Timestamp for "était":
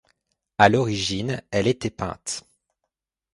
1.67-1.91